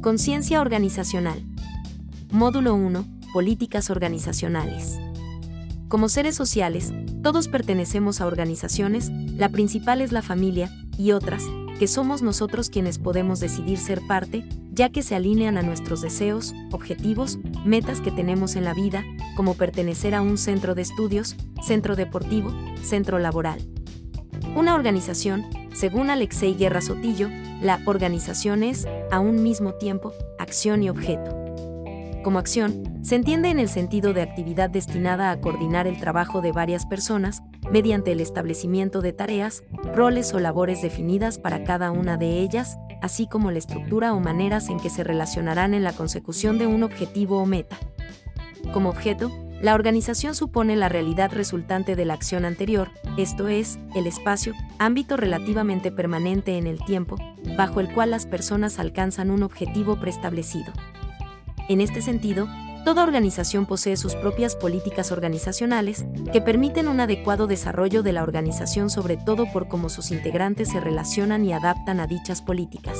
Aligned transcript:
Conciencia 0.00 0.62
organizacional. 0.62 1.44
Módulo 2.32 2.74
1. 2.74 3.04
Políticas 3.34 3.90
organizacionales. 3.90 4.98
Como 5.88 6.08
seres 6.08 6.34
sociales, 6.34 6.94
todos 7.22 7.48
pertenecemos 7.48 8.22
a 8.22 8.26
organizaciones, 8.26 9.10
la 9.10 9.50
principal 9.50 10.00
es 10.00 10.10
la 10.10 10.22
familia, 10.22 10.70
y 10.96 11.12
otras, 11.12 11.44
que 11.78 11.86
somos 11.86 12.22
nosotros 12.22 12.70
quienes 12.70 12.98
podemos 12.98 13.40
decidir 13.40 13.76
ser 13.76 14.00
parte, 14.08 14.48
ya 14.70 14.88
que 14.88 15.02
se 15.02 15.16
alinean 15.16 15.58
a 15.58 15.62
nuestros 15.62 16.00
deseos, 16.00 16.54
objetivos, 16.72 17.38
metas 17.66 18.00
que 18.00 18.10
tenemos 18.10 18.56
en 18.56 18.64
la 18.64 18.72
vida, 18.72 19.04
como 19.36 19.52
pertenecer 19.52 20.14
a 20.14 20.22
un 20.22 20.38
centro 20.38 20.74
de 20.74 20.80
estudios, 20.80 21.36
centro 21.62 21.94
deportivo, 21.94 22.54
centro 22.82 23.18
laboral. 23.18 23.60
Una 24.56 24.74
organización, 24.74 25.44
según 25.74 26.08
Alexei 26.08 26.54
Guerra 26.54 26.80
Sotillo, 26.80 27.28
la 27.60 27.80
organización 27.86 28.62
es, 28.62 28.86
a 29.10 29.20
un 29.20 29.42
mismo 29.42 29.74
tiempo, 29.74 30.12
acción 30.38 30.82
y 30.82 30.90
objeto. 30.90 31.36
Como 32.22 32.38
acción, 32.38 32.98
se 33.02 33.16
entiende 33.16 33.48
en 33.48 33.58
el 33.58 33.68
sentido 33.68 34.12
de 34.12 34.20
actividad 34.20 34.68
destinada 34.68 35.30
a 35.30 35.40
coordinar 35.40 35.86
el 35.86 35.98
trabajo 35.98 36.42
de 36.42 36.52
varias 36.52 36.84
personas, 36.84 37.42
mediante 37.70 38.12
el 38.12 38.20
establecimiento 38.20 39.00
de 39.00 39.14
tareas, 39.14 39.62
roles 39.94 40.34
o 40.34 40.38
labores 40.38 40.82
definidas 40.82 41.38
para 41.38 41.64
cada 41.64 41.90
una 41.90 42.18
de 42.18 42.40
ellas, 42.40 42.76
así 43.00 43.26
como 43.26 43.50
la 43.50 43.58
estructura 43.58 44.12
o 44.12 44.20
maneras 44.20 44.68
en 44.68 44.78
que 44.78 44.90
se 44.90 45.02
relacionarán 45.02 45.72
en 45.72 45.82
la 45.82 45.94
consecución 45.94 46.58
de 46.58 46.66
un 46.66 46.82
objetivo 46.82 47.38
o 47.38 47.46
meta. 47.46 47.78
Como 48.72 48.90
objeto, 48.90 49.30
la 49.60 49.74
organización 49.74 50.34
supone 50.34 50.74
la 50.74 50.88
realidad 50.88 51.30
resultante 51.32 51.94
de 51.94 52.04
la 52.06 52.14
acción 52.14 52.44
anterior, 52.44 52.90
esto 53.18 53.48
es, 53.48 53.78
el 53.94 54.06
espacio, 54.06 54.54
ámbito 54.78 55.18
relativamente 55.18 55.92
permanente 55.92 56.56
en 56.56 56.66
el 56.66 56.82
tiempo, 56.84 57.16
bajo 57.58 57.80
el 57.80 57.92
cual 57.92 58.10
las 58.10 58.24
personas 58.24 58.78
alcanzan 58.78 59.30
un 59.30 59.42
objetivo 59.42 60.00
preestablecido. 60.00 60.72
En 61.68 61.82
este 61.82 62.00
sentido, 62.00 62.48
toda 62.84 63.02
organización 63.02 63.66
posee 63.66 63.98
sus 63.98 64.14
propias 64.14 64.56
políticas 64.56 65.12
organizacionales 65.12 66.06
que 66.32 66.40
permiten 66.40 66.88
un 66.88 67.00
adecuado 67.00 67.46
desarrollo 67.46 68.02
de 68.02 68.12
la 68.12 68.22
organización 68.22 68.88
sobre 68.88 69.18
todo 69.18 69.44
por 69.52 69.68
cómo 69.68 69.90
sus 69.90 70.10
integrantes 70.10 70.70
se 70.70 70.80
relacionan 70.80 71.44
y 71.44 71.52
adaptan 71.52 72.00
a 72.00 72.06
dichas 72.06 72.40
políticas. 72.40 72.98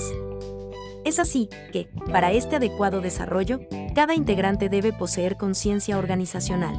Es 1.11 1.19
así 1.19 1.49
que, 1.73 1.89
para 2.13 2.31
este 2.31 2.55
adecuado 2.55 3.01
desarrollo, 3.01 3.59
cada 3.97 4.15
integrante 4.15 4.69
debe 4.69 4.93
poseer 4.93 5.37
conciencia 5.37 5.99
organizacional. 5.99 6.73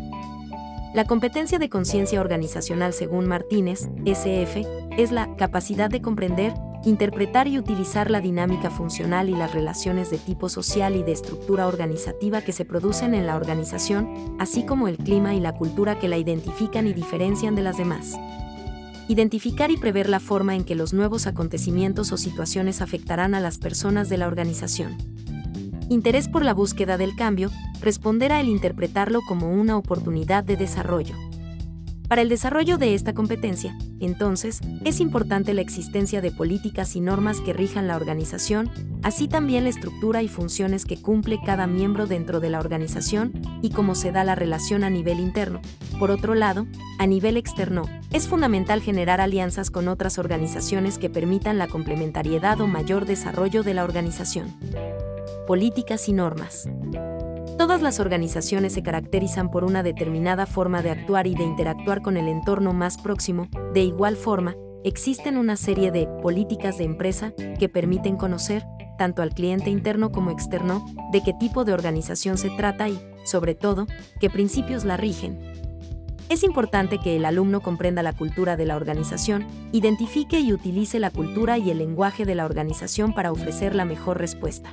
La 0.94 1.04
competencia 1.04 1.60
de 1.60 1.68
conciencia 1.68 2.22
organizacional 2.22 2.94
según 2.94 3.28
Martínez, 3.28 3.90
SF, 4.06 4.66
es 4.98 5.12
la 5.12 5.36
capacidad 5.36 5.90
de 5.90 6.02
comprender, 6.02 6.54
interpretar 6.86 7.50
y 7.50 7.60
utilizar 7.60 8.10
la 8.10 8.22
dinámica 8.22 8.70
funcional 8.70 9.28
y 9.28 9.36
las 9.36 9.54
relaciones 9.54 10.10
de 10.10 10.18
tipo 10.18 10.48
social 10.48 10.96
y 10.96 11.04
de 11.04 11.12
estructura 11.12 11.68
organizativa 11.68 12.42
que 12.42 12.54
se 12.54 12.64
producen 12.64 13.14
en 13.14 13.28
la 13.28 13.36
organización, 13.36 14.38
así 14.40 14.66
como 14.66 14.88
el 14.88 14.96
clima 14.96 15.34
y 15.34 15.42
la 15.42 15.56
cultura 15.56 16.00
que 16.00 16.08
la 16.08 16.18
identifican 16.18 16.88
y 16.88 16.94
diferencian 16.94 17.54
de 17.54 17.64
las 17.64 17.76
demás 17.76 18.18
identificar 19.08 19.72
y 19.72 19.78
prever 19.78 20.10
la 20.10 20.20
forma 20.20 20.56
en 20.56 20.64
que 20.64 20.76
los 20.76 20.94
nuevos 20.94 21.28
acontecimientos 21.28 22.12
o 22.12 22.18
situaciones 22.18 22.82
afectarán 22.82 23.36
a 23.36 23.40
las 23.40 23.58
personas 23.58 24.10
de 24.10 24.18
la 24.18 24.28
organización. 24.28 24.98
Interés 25.90 26.28
por 26.28 26.46
la 26.46 26.54
búsqueda 26.54 26.98
del 26.98 27.16
cambio, 27.16 27.52
responder 27.82 28.32
a 28.32 28.40
el 28.40 28.48
interpretarlo 28.48 29.20
como 29.28 29.52
una 29.52 29.78
oportunidad 29.78 30.44
de 30.44 30.56
desarrollo. 30.56 31.16
Para 32.12 32.24
el 32.24 32.28
desarrollo 32.28 32.78
de 32.78 32.94
esta 32.94 33.14
competencia, 33.14 33.74
entonces, 34.02 34.60
es 34.84 35.00
importante 35.00 35.54
la 35.54 35.62
existencia 35.62 36.20
de 36.20 36.30
políticas 36.30 36.98
y 36.98 37.00
normas 37.00 37.40
que 37.40 37.54
rijan 37.54 37.88
la 37.88 37.96
organización, 37.96 38.70
así 39.02 39.30
también 39.30 39.64
la 39.64 39.70
estructura 39.70 40.22
y 40.22 40.28
funciones 40.28 40.84
que 40.84 41.02
cumple 41.02 41.40
cada 41.46 41.68
miembro 41.68 42.08
dentro 42.08 42.42
de 42.42 42.50
la 42.50 42.60
organización 42.60 43.32
y 43.62 43.70
cómo 43.70 43.96
se 43.96 44.12
da 44.12 44.26
la 44.26 44.36
relación 44.36 44.84
a 44.84 44.90
nivel 44.90 45.22
interno. 45.22 45.62
Por 46.00 46.12
otro 46.12 46.36
lado, 46.36 46.68
a 47.00 47.08
nivel 47.08 47.38
externo, 47.38 47.84
es 48.12 48.28
fundamental 48.28 48.82
generar 48.82 49.22
alianzas 49.22 49.72
con 49.72 49.88
otras 49.88 50.20
organizaciones 50.20 50.98
que 50.98 51.10
permitan 51.10 51.58
la 51.58 51.70
complementariedad 51.70 52.60
o 52.60 52.68
mayor 52.68 53.06
desarrollo 53.06 53.64
de 53.64 53.74
la 53.74 53.86
organización. 53.86 54.54
Políticas 55.48 56.10
y 56.10 56.12
normas. 56.12 56.68
Todas 57.58 57.82
las 57.82 58.00
organizaciones 58.00 58.74
se 58.74 58.84
caracterizan 58.84 59.52
por 59.52 59.64
una 59.64 59.84
determinada 59.84 60.46
forma 60.46 60.82
de 60.82 60.92
actuar 60.92 61.28
y 61.28 61.36
de 61.36 61.44
interactuar 61.44 62.02
con 62.02 62.18
el 62.18 62.28
entorno 62.28 62.74
más 62.74 62.98
próximo. 62.98 63.48
De 63.74 63.82
igual 63.82 64.16
forma, 64.16 64.56
existen 64.84 65.38
una 65.38 65.56
serie 65.56 65.92
de 65.92 66.08
políticas 66.22 66.78
de 66.78 66.86
empresa 66.86 67.34
que 67.60 67.70
permiten 67.70 68.18
conocer, 68.18 68.64
tanto 68.98 69.22
al 69.22 69.34
cliente 69.34 69.70
interno 69.70 70.12
como 70.12 70.32
externo, 70.32 70.86
de 71.12 71.22
qué 71.22 71.34
tipo 71.34 71.64
de 71.66 71.74
organización 71.74 72.38
se 72.38 72.50
trata 72.52 72.90
y, 72.90 73.00
sobre 73.26 73.56
todo, 73.56 73.88
qué 74.20 74.30
principios 74.30 74.84
la 74.84 74.98
rigen. 74.98 75.40
Es 76.30 76.44
importante 76.44 76.98
que 76.98 77.18
el 77.18 77.26
alumno 77.26 77.60
comprenda 77.60 78.02
la 78.04 78.14
cultura 78.14 78.56
de 78.56 78.66
la 78.66 78.78
organización, 78.78 79.46
identifique 79.74 80.40
y 80.40 80.54
utilice 80.54 80.98
la 80.98 81.12
cultura 81.12 81.58
y 81.58 81.70
el 81.72 81.80
lenguaje 81.80 82.26
de 82.26 82.36
la 82.36 82.46
organización 82.46 83.14
para 83.14 83.34
ofrecer 83.34 83.76
la 83.76 83.84
mejor 83.84 84.18
respuesta. 84.18 84.72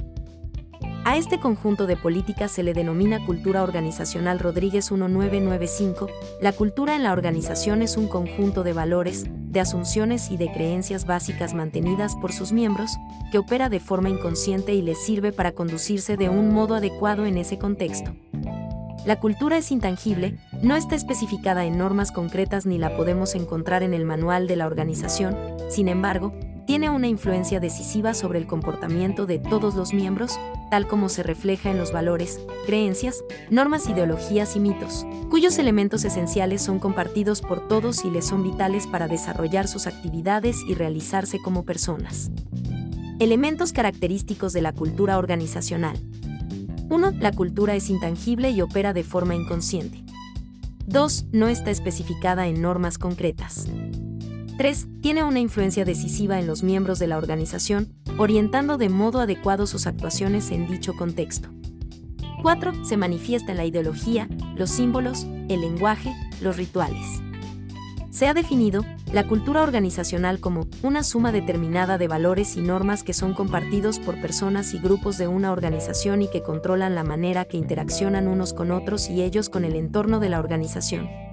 A 1.08 1.16
este 1.16 1.40
conjunto 1.40 1.86
de 1.86 1.96
políticas 1.96 2.50
se 2.50 2.62
le 2.62 2.74
denomina 2.74 3.24
cultura 3.24 3.62
organizacional 3.62 4.38
Rodríguez 4.38 4.92
1995. 4.92 6.06
La 6.42 6.52
cultura 6.52 6.96
en 6.96 7.02
la 7.02 7.12
organización 7.12 7.80
es 7.80 7.96
un 7.96 8.08
conjunto 8.08 8.62
de 8.62 8.74
valores, 8.74 9.24
de 9.26 9.58
asunciones 9.58 10.30
y 10.30 10.36
de 10.36 10.52
creencias 10.52 11.06
básicas 11.06 11.54
mantenidas 11.54 12.14
por 12.14 12.34
sus 12.34 12.52
miembros, 12.52 12.98
que 13.32 13.38
opera 13.38 13.70
de 13.70 13.80
forma 13.80 14.10
inconsciente 14.10 14.74
y 14.74 14.82
les 14.82 15.02
sirve 15.02 15.32
para 15.32 15.52
conducirse 15.52 16.18
de 16.18 16.28
un 16.28 16.52
modo 16.52 16.74
adecuado 16.74 17.24
en 17.24 17.38
ese 17.38 17.56
contexto. 17.56 18.14
La 19.06 19.18
cultura 19.18 19.56
es 19.56 19.72
intangible, 19.72 20.36
no 20.60 20.76
está 20.76 20.94
especificada 20.94 21.64
en 21.64 21.78
normas 21.78 22.12
concretas 22.12 22.66
ni 22.66 22.76
la 22.76 22.94
podemos 22.98 23.34
encontrar 23.34 23.82
en 23.82 23.94
el 23.94 24.04
manual 24.04 24.46
de 24.46 24.56
la 24.56 24.66
organización, 24.66 25.34
sin 25.70 25.88
embargo, 25.88 26.34
tiene 26.68 26.90
una 26.90 27.08
influencia 27.08 27.60
decisiva 27.60 28.12
sobre 28.12 28.38
el 28.38 28.46
comportamiento 28.46 29.24
de 29.24 29.38
todos 29.38 29.74
los 29.74 29.94
miembros, 29.94 30.38
tal 30.70 30.86
como 30.86 31.08
se 31.08 31.22
refleja 31.22 31.70
en 31.70 31.78
los 31.78 31.92
valores, 31.92 32.40
creencias, 32.66 33.24
normas, 33.48 33.88
ideologías 33.88 34.54
y 34.54 34.60
mitos, 34.60 35.06
cuyos 35.30 35.58
elementos 35.58 36.04
esenciales 36.04 36.60
son 36.60 36.78
compartidos 36.78 37.40
por 37.40 37.66
todos 37.68 38.04
y 38.04 38.10
les 38.10 38.26
son 38.26 38.42
vitales 38.42 38.86
para 38.86 39.08
desarrollar 39.08 39.66
sus 39.66 39.86
actividades 39.86 40.58
y 40.68 40.74
realizarse 40.74 41.38
como 41.40 41.64
personas. 41.64 42.30
Elementos 43.18 43.72
característicos 43.72 44.52
de 44.52 44.60
la 44.60 44.74
cultura 44.74 45.16
organizacional. 45.16 45.98
1. 46.90 47.12
La 47.12 47.32
cultura 47.32 47.76
es 47.76 47.88
intangible 47.88 48.50
y 48.50 48.60
opera 48.60 48.92
de 48.92 49.04
forma 49.04 49.34
inconsciente. 49.34 50.04
2. 50.86 51.28
No 51.32 51.48
está 51.48 51.70
especificada 51.70 52.46
en 52.46 52.60
normas 52.60 52.98
concretas. 52.98 53.66
3. 54.58 54.88
Tiene 55.00 55.22
una 55.22 55.38
influencia 55.38 55.84
decisiva 55.84 56.40
en 56.40 56.48
los 56.48 56.64
miembros 56.64 56.98
de 56.98 57.06
la 57.06 57.16
organización, 57.16 57.94
orientando 58.18 58.76
de 58.76 58.88
modo 58.88 59.20
adecuado 59.20 59.68
sus 59.68 59.86
actuaciones 59.86 60.50
en 60.50 60.66
dicho 60.66 60.96
contexto. 60.96 61.48
4. 62.42 62.84
Se 62.84 62.96
manifiesta 62.96 63.52
en 63.52 63.58
la 63.58 63.64
ideología, 63.64 64.28
los 64.56 64.70
símbolos, 64.70 65.28
el 65.48 65.60
lenguaje, 65.60 66.12
los 66.40 66.56
rituales. 66.56 67.06
Se 68.10 68.26
ha 68.26 68.34
definido 68.34 68.84
la 69.12 69.28
cultura 69.28 69.62
organizacional 69.62 70.40
como 70.40 70.66
una 70.82 71.04
suma 71.04 71.30
determinada 71.30 71.96
de 71.96 72.08
valores 72.08 72.56
y 72.56 72.60
normas 72.60 73.04
que 73.04 73.12
son 73.12 73.34
compartidos 73.34 74.00
por 74.00 74.20
personas 74.20 74.74
y 74.74 74.78
grupos 74.80 75.18
de 75.18 75.28
una 75.28 75.52
organización 75.52 76.20
y 76.20 76.28
que 76.28 76.42
controlan 76.42 76.96
la 76.96 77.04
manera 77.04 77.44
que 77.44 77.58
interaccionan 77.58 78.26
unos 78.26 78.54
con 78.54 78.72
otros 78.72 79.08
y 79.08 79.22
ellos 79.22 79.50
con 79.50 79.64
el 79.64 79.76
entorno 79.76 80.18
de 80.18 80.30
la 80.30 80.40
organización. 80.40 81.27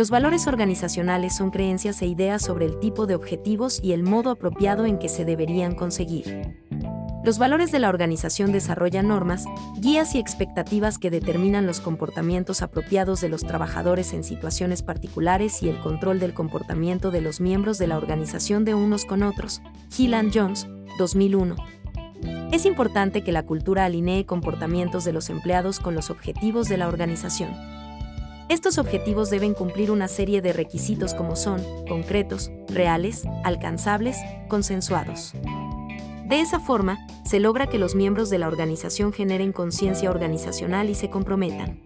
Los 0.00 0.08
valores 0.08 0.46
organizacionales 0.46 1.36
son 1.36 1.50
creencias 1.50 2.00
e 2.00 2.06
ideas 2.06 2.40
sobre 2.40 2.64
el 2.64 2.78
tipo 2.80 3.06
de 3.06 3.14
objetivos 3.14 3.80
y 3.82 3.92
el 3.92 4.02
modo 4.02 4.30
apropiado 4.30 4.86
en 4.86 4.98
que 4.98 5.10
se 5.10 5.26
deberían 5.26 5.74
conseguir. 5.74 6.56
Los 7.22 7.38
valores 7.38 7.70
de 7.70 7.80
la 7.80 7.90
organización 7.90 8.50
desarrollan 8.50 9.08
normas, 9.08 9.44
guías 9.76 10.14
y 10.14 10.18
expectativas 10.18 10.96
que 10.96 11.10
determinan 11.10 11.66
los 11.66 11.82
comportamientos 11.82 12.62
apropiados 12.62 13.20
de 13.20 13.28
los 13.28 13.42
trabajadores 13.42 14.14
en 14.14 14.24
situaciones 14.24 14.82
particulares 14.82 15.62
y 15.62 15.68
el 15.68 15.78
control 15.80 16.18
del 16.18 16.32
comportamiento 16.32 17.10
de 17.10 17.20
los 17.20 17.42
miembros 17.42 17.76
de 17.76 17.88
la 17.88 17.98
organización 17.98 18.64
de 18.64 18.72
unos 18.72 19.04
con 19.04 19.22
otros. 19.22 19.60
Gillan 19.90 20.30
Jones, 20.32 20.66
2001. 20.98 21.56
Es 22.52 22.64
importante 22.64 23.22
que 23.22 23.32
la 23.32 23.44
cultura 23.44 23.84
alinee 23.84 24.24
comportamientos 24.24 25.04
de 25.04 25.12
los 25.12 25.28
empleados 25.28 25.78
con 25.78 25.94
los 25.94 26.08
objetivos 26.08 26.70
de 26.70 26.78
la 26.78 26.88
organización. 26.88 27.79
Estos 28.50 28.78
objetivos 28.78 29.30
deben 29.30 29.54
cumplir 29.54 29.92
una 29.92 30.08
serie 30.08 30.42
de 30.42 30.52
requisitos 30.52 31.14
como 31.14 31.36
son 31.36 31.62
concretos, 31.86 32.50
reales, 32.66 33.22
alcanzables, 33.44 34.16
consensuados. 34.48 35.34
De 36.26 36.40
esa 36.40 36.58
forma, 36.58 36.98
se 37.24 37.38
logra 37.38 37.68
que 37.68 37.78
los 37.78 37.94
miembros 37.94 38.28
de 38.28 38.38
la 38.38 38.48
organización 38.48 39.12
generen 39.12 39.52
conciencia 39.52 40.10
organizacional 40.10 40.90
y 40.90 40.96
se 40.96 41.10
comprometan. 41.10 41.78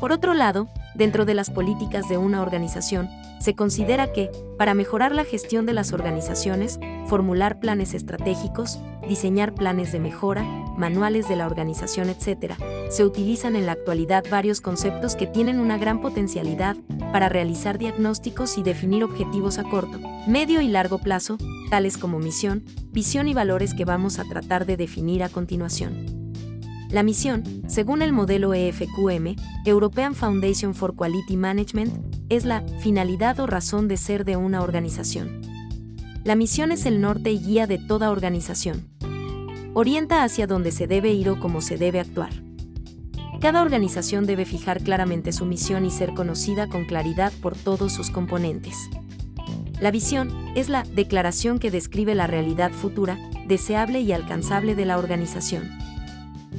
Por 0.00 0.10
otro 0.10 0.32
lado, 0.32 0.68
dentro 0.94 1.26
de 1.26 1.34
las 1.34 1.50
políticas 1.50 2.08
de 2.08 2.16
una 2.16 2.40
organización, 2.40 3.10
se 3.38 3.54
considera 3.54 4.10
que, 4.10 4.30
para 4.56 4.72
mejorar 4.72 5.14
la 5.14 5.24
gestión 5.24 5.66
de 5.66 5.74
las 5.74 5.92
organizaciones, 5.92 6.80
formular 7.08 7.60
planes 7.60 7.92
estratégicos, 7.92 8.78
diseñar 9.06 9.54
planes 9.54 9.92
de 9.92 10.00
mejora, 10.00 10.63
manuales 10.76 11.28
de 11.28 11.36
la 11.36 11.46
organización, 11.46 12.08
etc., 12.08 12.54
se 12.90 13.04
utilizan 13.04 13.56
en 13.56 13.66
la 13.66 13.72
actualidad 13.72 14.24
varios 14.30 14.60
conceptos 14.60 15.16
que 15.16 15.26
tienen 15.26 15.58
una 15.58 15.78
gran 15.78 16.00
potencialidad 16.00 16.76
para 17.12 17.28
realizar 17.28 17.78
diagnósticos 17.78 18.58
y 18.58 18.62
definir 18.62 19.04
objetivos 19.04 19.58
a 19.58 19.64
corto, 19.64 19.98
medio 20.26 20.60
y 20.60 20.68
largo 20.68 20.98
plazo, 20.98 21.38
tales 21.70 21.98
como 21.98 22.18
misión, 22.18 22.64
visión 22.92 23.28
y 23.28 23.34
valores 23.34 23.74
que 23.74 23.84
vamos 23.84 24.18
a 24.18 24.24
tratar 24.24 24.66
de 24.66 24.76
definir 24.76 25.22
a 25.22 25.28
continuación. 25.28 26.24
La 26.90 27.02
misión, 27.02 27.42
según 27.66 28.02
el 28.02 28.12
modelo 28.12 28.54
EFQM, 28.54 29.34
European 29.64 30.14
Foundation 30.14 30.74
for 30.74 30.94
Quality 30.94 31.36
Management, 31.36 31.92
es 32.28 32.44
la 32.44 32.62
finalidad 32.80 33.40
o 33.40 33.46
razón 33.46 33.88
de 33.88 33.96
ser 33.96 34.24
de 34.24 34.36
una 34.36 34.62
organización. 34.62 35.40
La 36.22 36.36
misión 36.36 36.72
es 36.72 36.86
el 36.86 37.00
norte 37.00 37.32
y 37.32 37.40
guía 37.40 37.66
de 37.66 37.78
toda 37.78 38.10
organización. 38.10 38.93
Orienta 39.76 40.22
hacia 40.22 40.46
dónde 40.46 40.70
se 40.70 40.86
debe 40.86 41.10
ir 41.10 41.28
o 41.28 41.40
cómo 41.40 41.60
se 41.60 41.76
debe 41.76 41.98
actuar. 41.98 42.30
Cada 43.40 43.60
organización 43.60 44.24
debe 44.24 44.44
fijar 44.44 44.80
claramente 44.80 45.32
su 45.32 45.46
misión 45.46 45.84
y 45.84 45.90
ser 45.90 46.14
conocida 46.14 46.68
con 46.68 46.84
claridad 46.84 47.32
por 47.42 47.56
todos 47.56 47.92
sus 47.92 48.08
componentes. 48.08 48.88
La 49.80 49.90
visión 49.90 50.30
es 50.54 50.68
la 50.68 50.84
declaración 50.84 51.58
que 51.58 51.72
describe 51.72 52.14
la 52.14 52.28
realidad 52.28 52.70
futura, 52.70 53.18
deseable 53.48 54.00
y 54.00 54.12
alcanzable 54.12 54.76
de 54.76 54.84
la 54.84 54.96
organización. 54.96 55.68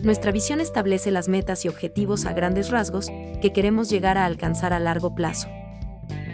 Nuestra 0.04 0.34
visión 0.34 0.60
establece 0.60 1.10
las 1.10 1.30
metas 1.30 1.64
y 1.64 1.70
objetivos 1.70 2.26
a 2.26 2.34
grandes 2.34 2.70
rasgos 2.70 3.08
que 3.42 3.54
queremos 3.54 3.90
llegar 3.90 4.18
a 4.18 4.26
alcanzar 4.26 4.74
a 4.74 4.80
largo 4.80 5.16
plazo. 5.16 5.48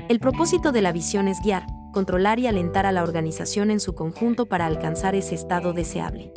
El 0.10 0.20
propósito 0.20 0.72
de 0.72 0.82
la 0.82 0.92
visión 0.92 1.28
es 1.28 1.38
guiar, 1.44 1.68
controlar 1.94 2.40
y 2.40 2.48
alentar 2.48 2.88
a 2.88 2.92
la 2.92 3.04
organización 3.04 3.70
en 3.70 3.80
su 3.80 3.94
conjunto 3.94 4.48
para 4.48 4.66
alcanzar 4.66 5.14
ese 5.14 5.36
estado 5.36 5.74
deseable. 5.74 6.34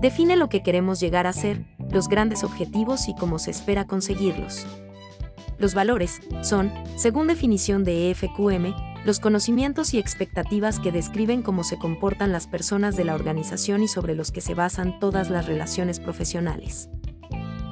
Define 0.00 0.36
lo 0.36 0.48
que 0.48 0.62
queremos 0.62 0.98
llegar 0.98 1.26
a 1.26 1.32
ser, 1.34 1.64
los 1.90 2.08
grandes 2.08 2.42
objetivos 2.42 3.08
y 3.08 3.14
cómo 3.14 3.38
se 3.38 3.50
espera 3.50 3.86
conseguirlos. 3.86 4.66
Los 5.58 5.74
valores 5.74 6.20
son, 6.40 6.72
según 6.96 7.26
definición 7.26 7.84
de 7.84 8.10
EFQM, 8.10 8.74
los 9.04 9.20
conocimientos 9.20 9.92
y 9.92 9.98
expectativas 9.98 10.80
que 10.80 10.90
describen 10.90 11.42
cómo 11.42 11.64
se 11.64 11.78
comportan 11.78 12.32
las 12.32 12.46
personas 12.46 12.96
de 12.96 13.04
la 13.04 13.14
organización 13.14 13.82
y 13.82 13.88
sobre 13.88 14.14
los 14.14 14.32
que 14.32 14.40
se 14.40 14.54
basan 14.54 14.98
todas 15.00 15.28
las 15.28 15.44
relaciones 15.44 16.00
profesionales. 16.00 16.88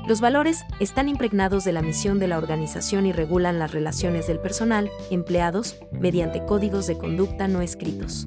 Los 0.06 0.20
valores 0.20 0.64
están 0.80 1.08
impregnados 1.08 1.64
de 1.64 1.72
la 1.72 1.82
misión 1.82 2.18
de 2.18 2.28
la 2.28 2.38
organización 2.38 3.06
y 3.06 3.12
regulan 3.12 3.58
las 3.58 3.72
relaciones 3.72 4.26
del 4.26 4.38
personal, 4.38 4.90
empleados, 5.10 5.76
mediante 5.92 6.44
códigos 6.44 6.86
de 6.86 6.98
conducta 6.98 7.48
no 7.48 7.62
escritos. 7.62 8.26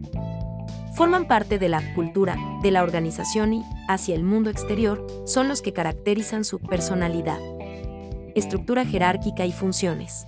Forman 0.93 1.25
parte 1.25 1.57
de 1.57 1.69
la 1.69 1.81
cultura 1.95 2.37
de 2.61 2.71
la 2.71 2.83
organización 2.83 3.53
y, 3.53 3.63
hacia 3.87 4.13
el 4.13 4.23
mundo 4.23 4.49
exterior, 4.49 5.05
son 5.25 5.47
los 5.47 5.61
que 5.61 5.73
caracterizan 5.73 6.43
su 6.43 6.59
personalidad. 6.59 7.39
Estructura 8.35 8.85
jerárquica 8.85 9.45
y 9.45 9.51
funciones. 9.51 10.27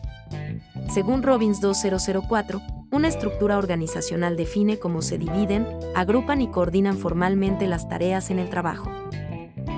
Según 0.89 1.21
Robbins 1.21 1.59
2004, 1.59 2.61
una 2.91 3.07
estructura 3.07 3.57
organizacional 3.57 4.37
define 4.37 4.77
cómo 4.77 5.01
se 5.01 5.17
dividen, 5.17 5.67
agrupan 5.95 6.41
y 6.41 6.47
coordinan 6.47 6.97
formalmente 6.97 7.67
las 7.67 7.89
tareas 7.89 8.29
en 8.29 8.39
el 8.39 8.49
trabajo. 8.49 8.91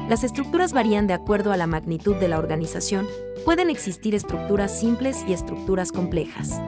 Las 0.10 0.24
estructuras 0.24 0.72
varían 0.72 1.08
de 1.08 1.14
acuerdo 1.14 1.52
a 1.52 1.58
la 1.58 1.66
magnitud 1.66 2.16
de 2.18 2.28
la 2.28 2.38
organización, 2.38 3.08
pueden 3.44 3.72
existir 3.72 4.14
estructuras 4.14 4.80
simples 4.80 5.24
y 5.28 5.34
estructuras 5.34 5.92
complejas. 5.92 6.62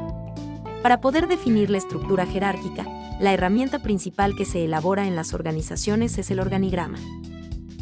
Para 0.82 1.02
poder 1.02 1.28
definir 1.28 1.70
la 1.70 1.78
estructura 1.78 2.26
jerárquica, 2.26 2.86
la 3.20 3.34
herramienta 3.34 3.80
principal 3.80 4.36
que 4.36 4.46
se 4.46 4.64
elabora 4.66 5.08
en 5.08 5.16
las 5.16 5.34
organizaciones 5.34 6.18
es 6.18 6.30
el 6.30 6.40
organigrama. 6.40 7.00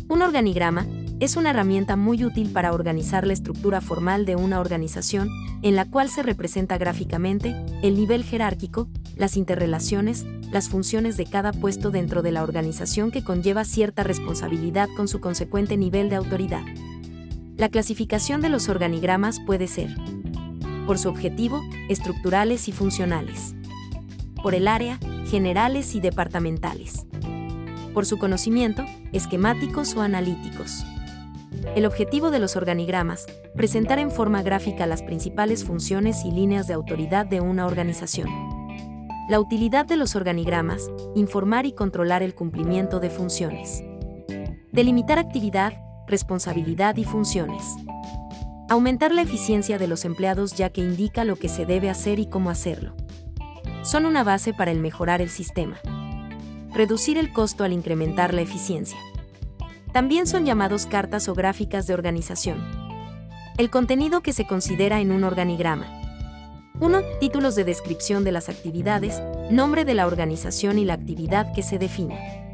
Un 0.08 0.22
organigrama 0.22 0.86
es 1.20 1.36
una 1.36 1.50
herramienta 1.50 1.96
muy 1.96 2.24
útil 2.24 2.52
para 2.52 2.74
organizar 2.74 3.26
la 3.26 3.34
estructura 3.34 3.82
formal 3.82 4.26
de 4.26 4.36
una 4.36 4.60
organización, 4.60 5.30
en 5.62 5.76
la 5.76 5.86
cual 5.86 6.10
se 6.10 6.24
representa 6.24 6.78
gráficamente 6.78 7.56
el 7.82 7.96
nivel 7.96 8.24
jerárquico, 8.24 8.88
las 9.16 9.36
interrelaciones, 9.36 10.26
las 10.52 10.70
funciones 10.70 11.18
de 11.18 11.26
cada 11.26 11.52
puesto 11.52 11.90
dentro 11.90 12.22
de 12.22 12.32
la 12.32 12.44
organización 12.44 13.12
que 13.12 13.24
conlleva 13.24 13.66
cierta 13.66 14.04
responsabilidad 14.04 14.88
con 14.96 15.08
su 15.08 15.20
consecuente 15.20 15.76
nivel 15.76 16.10
de 16.10 16.18
autoridad. 16.18 16.64
La 17.58 17.70
clasificación 17.70 18.42
de 18.42 18.50
los 18.50 18.70
organigramas 18.70 19.40
puede 19.40 19.68
ser, 19.68 19.96
por 20.86 21.00
su 21.00 21.10
objetivo, 21.10 21.64
estructurales 21.90 22.68
y 22.68 22.74
funcionales, 22.74 23.55
por 24.46 24.54
el 24.54 24.68
área, 24.68 25.00
generales 25.26 25.96
y 25.96 26.00
departamentales, 26.00 27.08
por 27.96 28.06
su 28.06 28.20
conocimiento, 28.20 28.86
esquemáticos 29.12 29.96
o 29.96 30.02
analíticos. 30.02 30.86
El 31.76 31.88
objetivo 31.88 32.30
de 32.30 32.38
los 32.38 32.56
organigramas, 32.56 33.26
presentar 33.56 33.98
en 33.98 34.12
forma 34.12 34.44
gráfica 34.44 34.86
las 34.86 35.02
principales 35.02 35.64
funciones 35.64 36.24
y 36.26 36.32
líneas 36.32 36.68
de 36.68 36.76
autoridad 36.76 37.26
de 37.26 37.42
una 37.42 37.66
organización. 37.66 38.30
La 39.30 39.40
utilidad 39.40 39.88
de 39.88 39.98
los 39.98 40.16
organigramas, 40.16 40.92
informar 41.16 41.66
y 41.66 41.72
controlar 41.72 42.22
el 42.22 42.36
cumplimiento 42.36 43.00
de 43.00 43.10
funciones. 43.10 43.84
Delimitar 44.72 45.18
actividad, 45.18 45.74
responsabilidad 46.06 46.98
y 46.98 47.04
funciones. 47.04 47.64
Aumentar 48.70 49.12
la 49.12 49.24
eficiencia 49.24 49.80
de 49.80 49.88
los 49.88 50.06
empleados 50.06 50.54
ya 50.54 50.70
que 50.70 50.82
indica 50.82 51.24
lo 51.24 51.36
que 51.36 51.50
se 51.50 51.66
debe 51.66 51.90
hacer 51.90 52.20
y 52.20 52.28
cómo 52.28 52.52
hacerlo. 52.52 52.94
Son 53.86 54.08
una 54.08 54.24
base 54.24 54.52
para 54.52 54.72
el 54.72 54.80
mejorar 54.80 55.22
el 55.22 55.30
sistema. 55.30 55.80
Reducir 56.74 57.20
el 57.20 57.32
costo 57.32 57.64
al 57.64 57.72
incrementar 57.72 58.34
la 58.34 58.42
eficiencia. 58.42 58.98
También 59.94 60.26
son 60.26 60.44
llamados 60.44 60.88
cartas 60.88 61.30
o 61.30 61.36
gráficas 61.36 61.86
de 61.86 61.94
organización. 61.94 62.58
El 63.60 63.70
contenido 63.70 64.22
que 64.22 64.34
se 64.34 64.48
considera 64.48 65.02
en 65.02 65.12
un 65.12 65.24
organigrama. 65.24 65.86
1. 66.80 67.00
Títulos 67.20 67.54
de 67.54 67.64
descripción 67.64 68.24
de 68.24 68.32
las 68.32 68.50
actividades, 68.50 69.22
nombre 69.52 69.86
de 69.86 69.94
la 69.94 70.08
organización 70.08 70.80
y 70.80 70.84
la 70.84 70.96
actividad 70.96 71.54
que 71.54 71.62
se 71.62 71.78
define. 71.78 72.52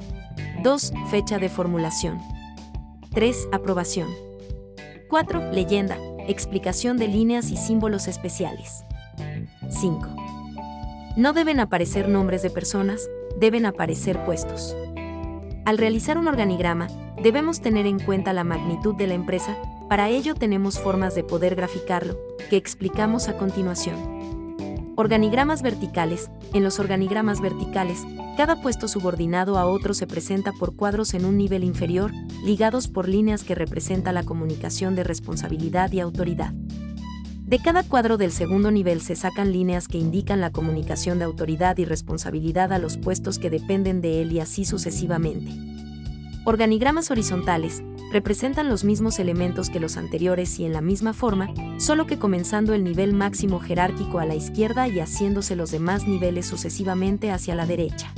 2. 0.63 0.93
Fecha 1.09 1.39
de 1.39 1.47
formulación. 1.47 2.19
3. 3.13 3.47
Aprobación. 3.53 4.09
4. 5.09 5.53
Leyenda, 5.53 5.97
explicación 6.27 6.97
de 6.97 7.07
líneas 7.07 7.51
y 7.51 7.55
símbolos 7.55 8.09
especiales. 8.09 8.83
5. 9.69 10.20
No 11.21 11.33
deben 11.33 11.59
aparecer 11.59 12.09
nombres 12.09 12.41
de 12.41 12.49
personas, 12.49 13.07
deben 13.39 13.67
aparecer 13.67 14.25
puestos. 14.25 14.75
Al 15.65 15.77
realizar 15.77 16.17
un 16.17 16.27
organigrama, 16.27 16.87
debemos 17.21 17.61
tener 17.61 17.85
en 17.85 17.99
cuenta 17.99 18.33
la 18.33 18.43
magnitud 18.43 18.95
de 18.95 19.05
la 19.05 19.13
empresa, 19.13 19.55
para 19.87 20.09
ello 20.09 20.33
tenemos 20.33 20.79
formas 20.79 21.13
de 21.13 21.23
poder 21.23 21.53
graficarlo, 21.53 22.17
que 22.49 22.57
explicamos 22.57 23.27
a 23.27 23.37
continuación. 23.37 24.95
Organigramas 24.95 25.61
verticales. 25.61 26.31
En 26.55 26.63
los 26.63 26.79
organigramas 26.79 27.39
verticales, 27.39 27.99
cada 28.35 28.59
puesto 28.59 28.87
subordinado 28.87 29.59
a 29.59 29.67
otro 29.67 29.93
se 29.93 30.07
presenta 30.07 30.51
por 30.53 30.75
cuadros 30.75 31.13
en 31.13 31.25
un 31.25 31.37
nivel 31.37 31.63
inferior, 31.63 32.11
ligados 32.43 32.87
por 32.87 33.07
líneas 33.07 33.43
que 33.43 33.53
representan 33.53 34.15
la 34.15 34.23
comunicación 34.23 34.95
de 34.95 35.03
responsabilidad 35.03 35.91
y 35.91 35.99
autoridad. 35.99 36.51
De 37.51 37.59
cada 37.59 37.83
cuadro 37.83 38.15
del 38.15 38.31
segundo 38.31 38.71
nivel 38.71 39.01
se 39.01 39.13
sacan 39.17 39.51
líneas 39.51 39.89
que 39.89 39.97
indican 39.97 40.39
la 40.39 40.51
comunicación 40.51 41.19
de 41.19 41.25
autoridad 41.25 41.77
y 41.79 41.83
responsabilidad 41.83 42.71
a 42.71 42.79
los 42.79 42.95
puestos 42.97 43.39
que 43.39 43.49
dependen 43.49 43.99
de 43.99 44.21
él 44.21 44.31
y 44.31 44.39
así 44.39 44.63
sucesivamente. 44.63 45.51
Organigramas 46.45 47.11
horizontales 47.11 47.83
representan 48.13 48.69
los 48.69 48.85
mismos 48.85 49.19
elementos 49.19 49.69
que 49.69 49.81
los 49.81 49.97
anteriores 49.97 50.61
y 50.61 50.65
en 50.65 50.71
la 50.71 50.79
misma 50.79 51.11
forma, 51.11 51.49
solo 51.77 52.07
que 52.07 52.17
comenzando 52.17 52.73
el 52.73 52.85
nivel 52.85 53.11
máximo 53.11 53.59
jerárquico 53.59 54.19
a 54.19 54.25
la 54.25 54.35
izquierda 54.35 54.87
y 54.87 55.01
haciéndose 55.01 55.57
los 55.57 55.71
demás 55.71 56.07
niveles 56.07 56.45
sucesivamente 56.45 57.31
hacia 57.31 57.53
la 57.53 57.65
derecha. 57.65 58.13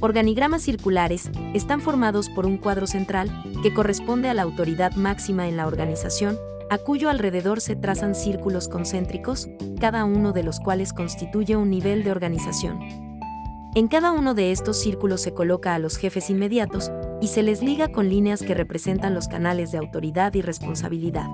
Organigramas 0.00 0.62
circulares 0.62 1.30
están 1.52 1.82
formados 1.82 2.30
por 2.30 2.46
un 2.46 2.56
cuadro 2.56 2.86
central 2.86 3.30
que 3.62 3.74
corresponde 3.74 4.30
a 4.30 4.34
la 4.34 4.40
autoridad 4.40 4.96
máxima 4.96 5.48
en 5.48 5.58
la 5.58 5.66
organización 5.66 6.38
a 6.70 6.78
cuyo 6.78 7.10
alrededor 7.10 7.60
se 7.60 7.76
trazan 7.76 8.14
círculos 8.14 8.68
concéntricos, 8.68 9.48
cada 9.80 10.04
uno 10.04 10.32
de 10.32 10.42
los 10.42 10.60
cuales 10.60 10.92
constituye 10.92 11.56
un 11.56 11.70
nivel 11.70 12.04
de 12.04 12.10
organización. 12.10 12.78
En 13.74 13.88
cada 13.88 14.12
uno 14.12 14.34
de 14.34 14.50
estos 14.50 14.78
círculos 14.78 15.20
se 15.20 15.34
coloca 15.34 15.74
a 15.74 15.78
los 15.78 15.96
jefes 15.96 16.30
inmediatos 16.30 16.90
y 17.20 17.28
se 17.28 17.42
les 17.42 17.62
liga 17.62 17.88
con 17.88 18.08
líneas 18.08 18.42
que 18.42 18.54
representan 18.54 19.14
los 19.14 19.28
canales 19.28 19.72
de 19.72 19.78
autoridad 19.78 20.34
y 20.34 20.42
responsabilidad. 20.42 21.26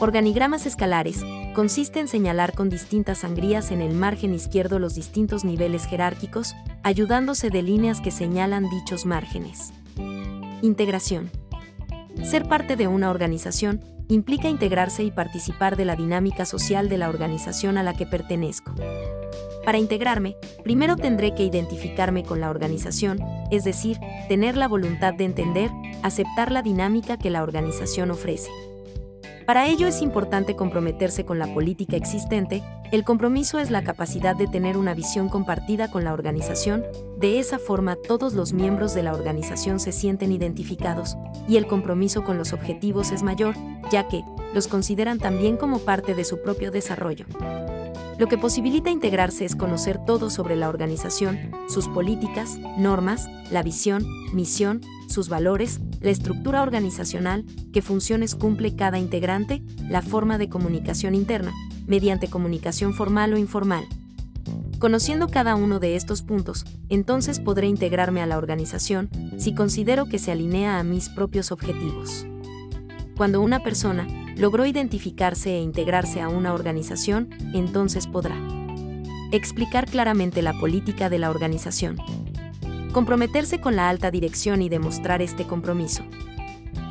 Organigramas 0.00 0.66
escalares 0.66 1.24
consiste 1.54 1.98
en 1.98 2.06
señalar 2.06 2.54
con 2.54 2.68
distintas 2.68 3.18
sangrías 3.18 3.72
en 3.72 3.82
el 3.82 3.94
margen 3.94 4.32
izquierdo 4.32 4.78
los 4.78 4.94
distintos 4.94 5.44
niveles 5.44 5.86
jerárquicos, 5.86 6.54
ayudándose 6.84 7.50
de 7.50 7.62
líneas 7.62 8.00
que 8.00 8.12
señalan 8.12 8.70
dichos 8.70 9.06
márgenes. 9.06 9.72
Integración. 10.62 11.30
Ser 12.22 12.48
parte 12.48 12.76
de 12.76 12.88
una 12.88 13.10
organización 13.10 13.82
implica 14.08 14.48
integrarse 14.48 15.02
y 15.04 15.10
participar 15.10 15.76
de 15.76 15.84
la 15.84 15.96
dinámica 15.96 16.44
social 16.44 16.88
de 16.88 16.98
la 16.98 17.08
organización 17.08 17.78
a 17.78 17.82
la 17.82 17.94
que 17.94 18.06
pertenezco. 18.06 18.74
Para 19.64 19.78
integrarme, 19.78 20.36
primero 20.64 20.96
tendré 20.96 21.34
que 21.34 21.44
identificarme 21.44 22.22
con 22.22 22.40
la 22.40 22.48
organización, 22.48 23.18
es 23.50 23.64
decir, 23.64 23.98
tener 24.28 24.56
la 24.56 24.66
voluntad 24.66 25.14
de 25.14 25.24
entender, 25.24 25.70
aceptar 26.02 26.50
la 26.50 26.62
dinámica 26.62 27.18
que 27.18 27.30
la 27.30 27.42
organización 27.42 28.10
ofrece. 28.10 28.50
Para 29.48 29.66
ello 29.66 29.86
es 29.86 30.02
importante 30.02 30.56
comprometerse 30.56 31.24
con 31.24 31.38
la 31.38 31.54
política 31.54 31.96
existente, 31.96 32.62
el 32.92 33.02
compromiso 33.02 33.58
es 33.58 33.70
la 33.70 33.82
capacidad 33.82 34.36
de 34.36 34.46
tener 34.46 34.76
una 34.76 34.92
visión 34.92 35.30
compartida 35.30 35.90
con 35.90 36.04
la 36.04 36.12
organización, 36.12 36.84
de 37.18 37.38
esa 37.38 37.58
forma 37.58 37.96
todos 37.96 38.34
los 38.34 38.52
miembros 38.52 38.92
de 38.92 39.02
la 39.02 39.14
organización 39.14 39.80
se 39.80 39.90
sienten 39.90 40.32
identificados, 40.32 41.16
y 41.48 41.56
el 41.56 41.66
compromiso 41.66 42.24
con 42.24 42.36
los 42.36 42.52
objetivos 42.52 43.10
es 43.10 43.22
mayor, 43.22 43.54
ya 43.90 44.06
que 44.06 44.22
los 44.52 44.68
consideran 44.68 45.18
también 45.18 45.56
como 45.56 45.78
parte 45.78 46.14
de 46.14 46.24
su 46.24 46.42
propio 46.42 46.70
desarrollo. 46.70 47.24
Lo 48.18 48.26
que 48.26 48.36
posibilita 48.36 48.90
integrarse 48.90 49.46
es 49.46 49.56
conocer 49.56 49.96
todo 50.04 50.28
sobre 50.28 50.56
la 50.56 50.68
organización, 50.68 51.52
sus 51.70 51.88
políticas, 51.88 52.58
normas, 52.76 53.30
la 53.50 53.62
visión, 53.62 54.04
misión, 54.34 54.82
sus 55.08 55.30
valores, 55.30 55.80
la 56.00 56.10
estructura 56.10 56.62
organizacional, 56.62 57.44
qué 57.72 57.82
funciones 57.82 58.34
cumple 58.34 58.76
cada 58.76 58.98
integrante, 58.98 59.62
la 59.88 60.02
forma 60.02 60.38
de 60.38 60.48
comunicación 60.48 61.14
interna, 61.14 61.52
mediante 61.86 62.28
comunicación 62.28 62.94
formal 62.94 63.32
o 63.34 63.38
informal. 63.38 63.84
Conociendo 64.78 65.28
cada 65.28 65.56
uno 65.56 65.80
de 65.80 65.96
estos 65.96 66.22
puntos, 66.22 66.64
entonces 66.88 67.40
podré 67.40 67.66
integrarme 67.66 68.22
a 68.22 68.26
la 68.26 68.38
organización 68.38 69.10
si 69.36 69.54
considero 69.54 70.06
que 70.06 70.20
se 70.20 70.30
alinea 70.30 70.78
a 70.78 70.84
mis 70.84 71.08
propios 71.08 71.50
objetivos. 71.50 72.26
Cuando 73.16 73.40
una 73.40 73.60
persona 73.60 74.06
logró 74.36 74.66
identificarse 74.66 75.56
e 75.56 75.60
integrarse 75.60 76.20
a 76.20 76.28
una 76.28 76.54
organización, 76.54 77.30
entonces 77.54 78.06
podrá 78.06 78.36
explicar 79.32 79.86
claramente 79.86 80.42
la 80.42 80.54
política 80.54 81.10
de 81.10 81.18
la 81.18 81.30
organización, 81.30 81.98
comprometerse 82.92 83.60
con 83.60 83.76
la 83.76 83.88
alta 83.88 84.10
dirección 84.10 84.62
y 84.62 84.68
demostrar 84.68 85.22
este 85.22 85.46
compromiso, 85.46 86.04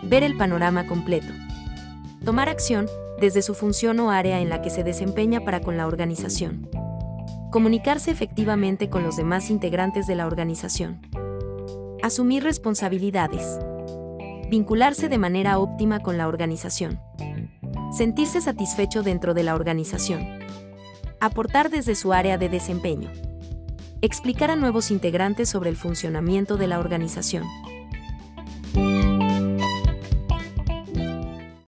ver 0.03 0.23
el 0.23 0.37
panorama 0.37 0.85
completo, 0.87 1.33
tomar 2.23 2.49
acción 2.49 2.87
desde 3.19 3.41
su 3.41 3.53
función 3.53 3.99
o 3.99 4.11
área 4.11 4.39
en 4.39 4.49
la 4.49 4.61
que 4.61 4.69
se 4.69 4.83
desempeña 4.83 5.43
para 5.43 5.61
con 5.61 5.77
la 5.77 5.87
organización, 5.87 6.69
comunicarse 7.51 8.11
efectivamente 8.11 8.89
con 8.89 9.03
los 9.03 9.17
demás 9.17 9.49
integrantes 9.49 10.07
de 10.07 10.15
la 10.15 10.27
organización, 10.27 11.01
asumir 12.03 12.43
responsabilidades, 12.43 13.59
vincularse 14.49 15.09
de 15.09 15.17
manera 15.17 15.57
óptima 15.57 15.99
con 15.99 16.17
la 16.17 16.27
organización, 16.27 16.99
sentirse 17.91 18.41
satisfecho 18.41 19.01
dentro 19.01 19.33
de 19.33 19.43
la 19.43 19.55
organización, 19.55 20.39
aportar 21.19 21.69
desde 21.69 21.95
su 21.95 22.13
área 22.13 22.37
de 22.37 22.49
desempeño, 22.49 23.09
explicar 24.01 24.51
a 24.51 24.55
nuevos 24.55 24.91
integrantes 24.91 25.49
sobre 25.49 25.69
el 25.69 25.75
funcionamiento 25.75 26.57
de 26.57 26.67
la 26.67 26.79
organización. 26.79 27.43